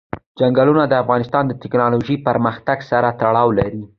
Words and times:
چنګلونه 0.37 0.83
د 0.87 0.93
افغانستان 1.03 1.43
د 1.47 1.51
تکنالوژۍ 1.63 2.15
پرمختګ 2.27 2.77
سره 2.91 3.07
تړاو 3.19 3.49
لري. 3.59 3.81